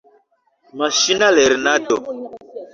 Maŝina 0.81 1.29
lernado. 1.37 2.03